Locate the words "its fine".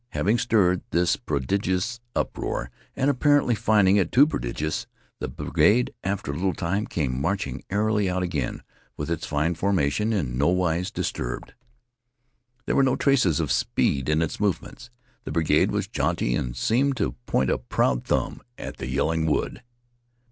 9.11-9.53